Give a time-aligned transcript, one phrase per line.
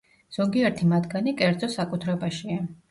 [0.37, 2.61] ზოგიერთი მათგანი კერძო საკუთრებაშია.